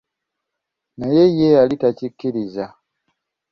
[0.97, 2.65] Naye ye yali takikiriza.